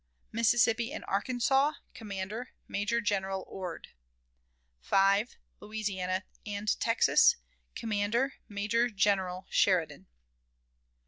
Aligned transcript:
Mississippi 0.31 0.91
and 0.91 1.05
Arkansas, 1.05 1.73
commander, 1.93 2.53
Major 2.67 3.01
General 3.01 3.43
Ord; 3.47 3.89
5. 4.79 5.35
Louisiana 5.59 6.23
and 6.43 6.79
Texas, 6.79 7.35
commander, 7.75 8.33
Major 8.47 8.89
General 8.89 9.45
Sheridan. 9.51 10.07